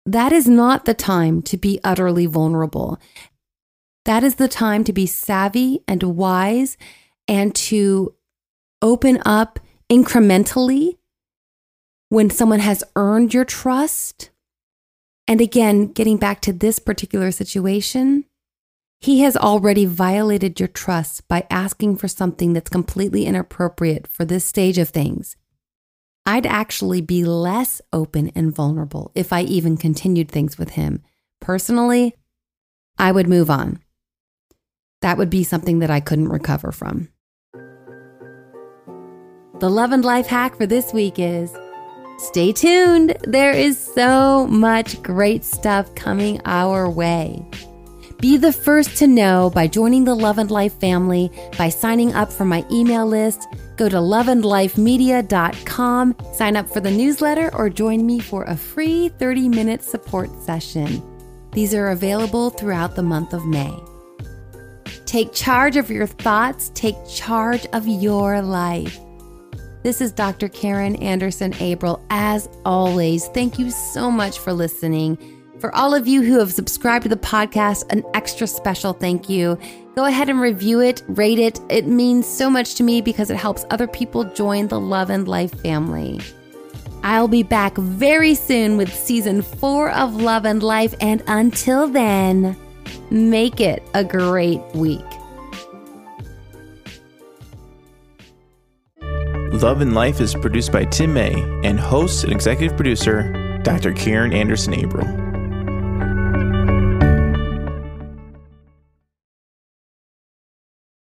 that 0.05 0.31
is 0.31 0.47
not 0.47 0.85
the 0.85 0.93
time 0.93 1.41
to 1.41 1.57
be 1.57 1.79
utterly 1.83 2.27
vulnerable. 2.27 2.99
That 4.05 4.23
is 4.23 4.35
the 4.35 4.47
time 4.47 4.83
to 4.83 4.93
be 4.93 5.07
savvy 5.07 5.79
and 5.87 6.03
wise 6.03 6.77
and 7.27 7.55
to 7.55 8.13
open 8.79 9.23
up 9.25 9.59
incrementally 9.91 10.97
when 12.09 12.29
someone 12.29 12.59
has 12.59 12.83
earned 12.95 13.33
your 13.33 13.43
trust. 13.43 14.29
And 15.27 15.41
again, 15.41 15.87
getting 15.87 16.17
back 16.17 16.41
to 16.41 16.53
this 16.53 16.77
particular 16.77 17.31
situation, 17.31 18.25
he 18.99 19.19
has 19.21 19.37
already 19.37 19.85
violated 19.85 20.59
your 20.59 20.69
trust 20.69 21.27
by 21.27 21.45
asking 21.49 21.97
for 21.97 22.07
something 22.07 22.53
that's 22.53 22.69
completely 22.69 23.25
inappropriate 23.25 24.07
for 24.07 24.25
this 24.25 24.45
stage 24.45 24.77
of 24.77 24.89
things. 24.89 25.35
I'd 26.25 26.47
actually 26.47 27.01
be 27.01 27.23
less 27.23 27.81
open 27.93 28.31
and 28.33 28.53
vulnerable 28.53 29.11
if 29.13 29.31
I 29.31 29.41
even 29.41 29.77
continued 29.77 30.31
things 30.31 30.57
with 30.57 30.71
him. 30.71 31.03
Personally, 31.39 32.15
I 32.97 33.11
would 33.11 33.29
move 33.29 33.49
on. 33.49 33.79
That 35.01 35.19
would 35.19 35.29
be 35.29 35.43
something 35.43 35.79
that 35.79 35.91
I 35.91 35.99
couldn't 35.99 36.29
recover 36.29 36.71
from. 36.71 37.09
The 39.59 39.69
love 39.69 39.91
and 39.91 40.03
life 40.03 40.27
hack 40.27 40.57
for 40.57 40.65
this 40.65 40.91
week 40.93 41.19
is 41.19 41.55
stay 42.17 42.51
tuned. 42.51 43.15
There 43.23 43.51
is 43.51 43.77
so 43.77 44.47
much 44.47 45.01
great 45.03 45.43
stuff 45.43 45.93
coming 45.93 46.41
our 46.45 46.89
way. 46.89 47.45
Be 48.19 48.37
the 48.37 48.53
first 48.53 48.95
to 48.97 49.07
know 49.07 49.49
by 49.53 49.67
joining 49.67 50.05
the 50.05 50.15
Love 50.15 50.37
and 50.37 50.49
Life 50.49 50.79
family 50.79 51.29
by 51.57 51.67
signing 51.69 52.13
up 52.13 52.31
for 52.31 52.45
my 52.45 52.65
email 52.71 53.05
list. 53.05 53.45
Go 53.75 53.89
to 53.89 53.97
loveandlifemedia.com, 53.97 56.15
sign 56.33 56.55
up 56.55 56.69
for 56.69 56.79
the 56.79 56.91
newsletter, 56.91 57.53
or 57.53 57.69
join 57.69 58.05
me 58.05 58.19
for 58.19 58.45
a 58.45 58.55
free 58.55 59.09
30 59.09 59.49
minute 59.49 59.83
support 59.83 60.29
session. 60.41 61.03
These 61.51 61.73
are 61.73 61.89
available 61.89 62.51
throughout 62.51 62.95
the 62.95 63.03
month 63.03 63.33
of 63.33 63.45
May. 63.45 63.77
Take 65.05 65.33
charge 65.33 65.75
of 65.75 65.91
your 65.91 66.07
thoughts, 66.07 66.71
take 66.73 66.95
charge 67.07 67.67
of 67.73 67.85
your 67.87 68.41
life. 68.41 68.97
This 69.83 70.01
is 70.01 70.11
Dr. 70.11 70.49
Karen 70.49 70.95
Anderson 70.95 71.53
Abril. 71.53 72.01
As 72.09 72.49
always, 72.65 73.27
thank 73.27 73.59
you 73.59 73.69
so 73.69 74.09
much 74.09 74.39
for 74.39 74.51
listening. 74.51 75.19
For 75.59 75.73
all 75.73 75.93
of 75.93 76.07
you 76.07 76.21
who 76.21 76.39
have 76.39 76.51
subscribed 76.51 77.03
to 77.03 77.09
the 77.09 77.15
podcast, 77.15 77.91
an 77.91 78.03
extra 78.13 78.45
special 78.45 78.93
thank 78.93 79.29
you. 79.29 79.57
Go 79.95 80.05
ahead 80.05 80.29
and 80.29 80.41
review 80.41 80.81
it, 80.81 81.01
rate 81.07 81.39
it. 81.39 81.59
It 81.69 81.87
means 81.87 82.27
so 82.27 82.49
much 82.49 82.75
to 82.75 82.83
me 82.83 83.01
because 83.01 83.29
it 83.29 83.37
helps 83.37 83.65
other 83.69 83.87
people 83.87 84.25
join 84.25 84.67
the 84.67 84.79
Love 84.79 85.09
and 85.09 85.27
Life 85.27 85.57
family. 85.61 86.19
I'll 87.03 87.29
be 87.29 87.43
back 87.43 87.75
very 87.77 88.35
soon 88.35 88.77
with 88.77 88.93
season 88.93 89.41
four 89.41 89.91
of 89.91 90.15
Love 90.15 90.45
and 90.45 90.61
Life. 90.61 90.93
And 90.99 91.23
until 91.27 91.87
then, 91.87 92.57
make 93.09 93.61
it 93.61 93.81
a 93.93 94.03
great 94.03 94.61
week. 94.73 95.05
Love 99.53 99.79
and 99.79 99.93
Life 99.93 100.19
is 100.19 100.35
produced 100.35 100.73
by 100.73 100.83
Tim 100.83 101.13
May 101.13 101.41
and 101.63 101.79
host 101.79 102.25
and 102.25 102.33
executive 102.33 102.75
producer 102.75 103.59
Dr. 103.63 103.93
Karen 103.93 104.33
Anderson 104.33 104.73
Abril. 104.73 105.24